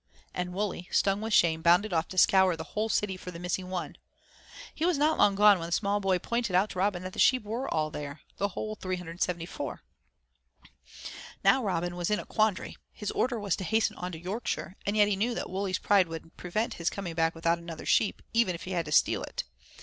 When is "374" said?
8.73-9.83